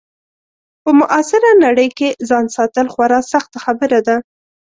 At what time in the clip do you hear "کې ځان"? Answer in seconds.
1.97-2.45